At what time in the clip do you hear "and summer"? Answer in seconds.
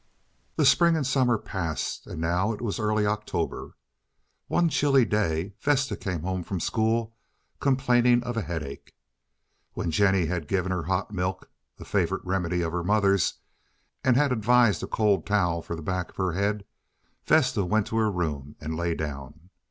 0.97-1.37